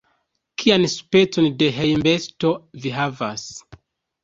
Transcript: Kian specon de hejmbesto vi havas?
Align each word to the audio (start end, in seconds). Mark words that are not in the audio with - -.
Kian 0.61 0.87
specon 0.93 1.51
de 1.59 1.69
hejmbesto 1.77 2.55
vi 2.87 2.97
havas? 2.99 3.49